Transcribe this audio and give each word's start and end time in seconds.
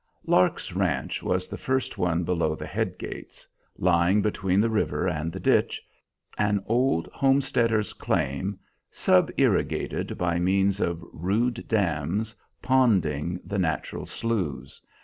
Lark's 0.25 0.73
ranch 0.73 1.21
was 1.21 1.47
the 1.47 1.59
first 1.59 1.95
one 1.95 2.23
below 2.23 2.55
the 2.55 2.65
head 2.65 2.97
gates, 2.97 3.45
lying 3.77 4.23
between 4.23 4.59
the 4.59 4.67
river 4.71 5.07
and 5.07 5.31
the 5.31 5.39
ditch, 5.39 5.79
an 6.39 6.63
old 6.65 7.07
homesteader's 7.13 7.93
claim, 7.93 8.57
sub 8.89 9.29
irrigated 9.37 10.17
by 10.17 10.39
means 10.39 10.79
of 10.79 11.05
rude 11.13 11.67
dams 11.67 12.33
ponding 12.63 13.39
the 13.45 13.59
natural 13.59 14.07
sloughs. 14.07 14.81